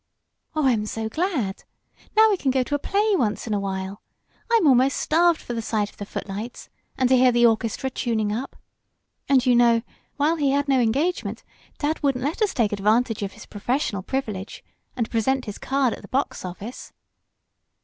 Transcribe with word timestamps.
"Oh, 0.55 0.65
I'm 0.65 0.87
so 0.87 1.07
glad. 1.07 1.63
Now 2.17 2.31
we 2.31 2.37
can 2.37 2.49
go 2.49 2.63
to 2.63 2.73
a 2.73 2.79
play 2.79 3.13
once 3.15 3.45
in 3.45 3.53
a 3.53 3.59
while 3.59 4.01
I'm 4.51 4.65
almost 4.65 4.97
starved 4.97 5.39
for 5.39 5.53
the 5.53 5.61
sight 5.61 5.91
of 5.91 5.97
the 5.97 6.07
footlights, 6.07 6.69
and 6.97 7.07
to 7.09 7.15
hear 7.15 7.31
the 7.31 7.45
orchestra 7.45 7.91
tuning 7.91 8.31
up. 8.31 8.55
And 9.29 9.45
you 9.45 9.55
know, 9.55 9.83
while 10.17 10.37
he 10.37 10.49
had 10.49 10.67
no 10.67 10.79
engagement 10.79 11.43
dad 11.77 12.01
wouldn't 12.01 12.23
let 12.23 12.41
us 12.41 12.55
take 12.55 12.71
advantage 12.73 13.21
of 13.21 13.33
his 13.33 13.45
professional 13.45 14.01
privilege, 14.01 14.63
and 14.95 15.07
present 15.11 15.45
his 15.45 15.59
card 15.59 15.93
at 15.93 16.01
the 16.01 16.07
box 16.07 16.43
office." 16.43 16.93